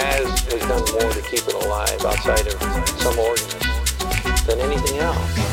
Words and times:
jazz 0.00 0.40
has 0.44 0.60
done 0.62 0.84
more 0.92 1.12
to 1.12 1.22
keep 1.22 1.46
it 1.46 1.54
alive 1.64 2.04
outside 2.04 2.46
of 2.46 2.88
some 3.00 3.18
organism 3.18 3.60
than 4.46 4.58
anything 4.60 4.98
else. 4.98 5.49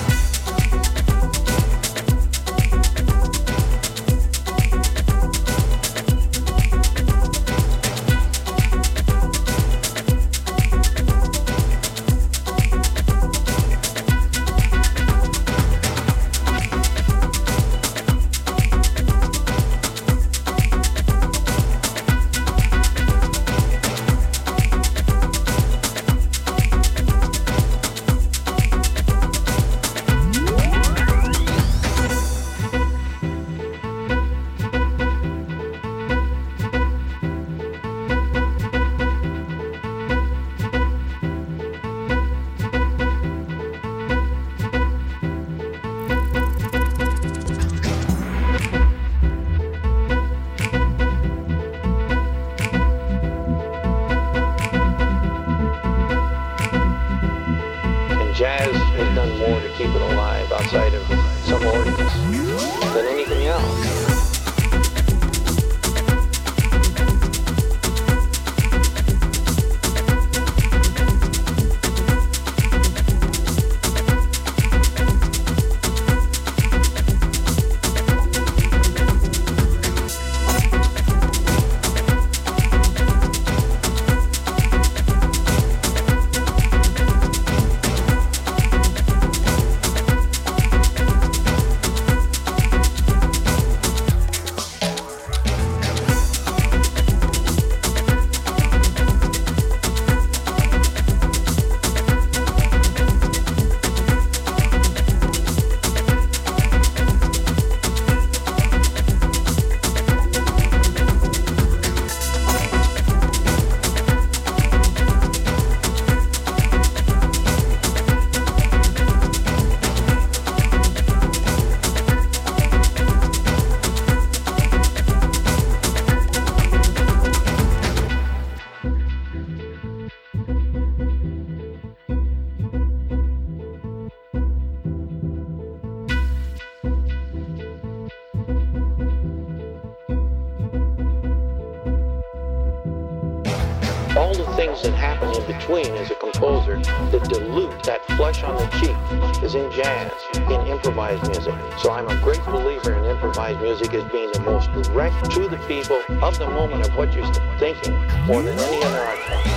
That 147.48 147.84
that 147.84 148.06
flush 148.18 148.44
on 148.44 148.56
the 148.56 148.68
cheek 148.80 149.44
is 149.44 149.56
in 149.56 149.72
jazz, 149.72 150.12
in 150.36 150.68
improvised 150.68 151.24
music. 151.30 151.56
So 151.80 151.92
I'm 151.92 152.08
a 152.08 152.16
great 152.22 152.44
believer 152.46 152.94
in 152.94 153.06
improvised 153.06 153.62
music 153.62 153.94
as 153.94 154.04
being 154.12 154.32
the 154.32 154.42
most 154.42 154.72
direct 154.74 155.32
to 155.32 155.48
the 155.48 155.58
people 155.68 156.02
of 156.22 156.38
the 156.38 156.50
moment 156.50 156.86
of 156.86 156.96
what 156.96 157.14
you're 157.14 157.32
thinking 157.58 157.94
more 158.26 158.42
than 158.42 158.58
any 158.60 158.84
other 158.84 159.00
art 159.00 159.20
form. 159.20 159.57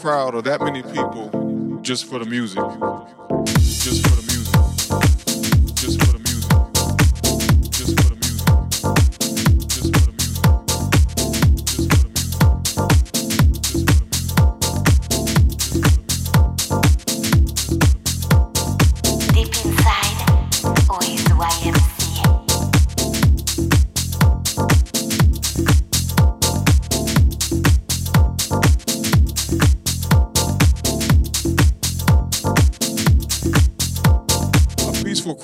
crowd 0.00 0.34
or 0.34 0.42
that 0.42 0.60
many 0.62 0.82
people 0.82 1.78
just 1.82 2.06
for 2.06 2.18
the 2.18 2.24
music. 2.24 2.62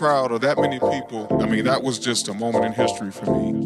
Crowd 0.06 0.30
or 0.30 0.38
that 0.38 0.56
many 0.56 0.78
people, 0.78 1.26
I 1.42 1.46
mean, 1.46 1.64
that 1.64 1.82
was 1.82 1.98
just 1.98 2.28
a 2.28 2.34
moment 2.34 2.64
in 2.64 2.72
history 2.72 3.10
for 3.10 3.26
me. 3.26 3.65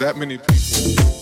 That 0.00 0.16
many 0.16 0.38
people 0.38 1.19